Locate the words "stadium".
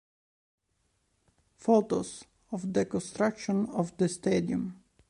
4.09-4.81